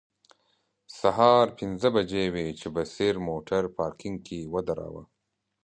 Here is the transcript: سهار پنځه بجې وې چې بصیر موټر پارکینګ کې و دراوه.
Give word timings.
سهار 0.99 1.45
پنځه 1.59 1.87
بجې 1.95 2.25
وې 2.33 2.47
چې 2.59 2.67
بصیر 2.75 3.13
موټر 3.27 3.63
پارکینګ 3.77 4.17
کې 4.27 4.39
و 4.53 4.55
دراوه. 4.67 5.03